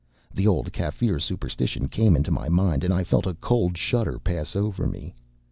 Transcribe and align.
The 0.33 0.47
old 0.47 0.73
Kaffir 0.73 1.21
superstition 1.21 1.87
came 1.87 2.15
into 2.15 2.31
my 2.31 2.49
mind, 2.49 2.83
and 2.83 2.91
I 2.91 3.03
felt 3.03 3.27
a 3.27 3.35
cold 3.35 3.77
shudder 3.77 4.17
pass 4.17 4.55
over 4.55 4.87
me. 4.87 5.13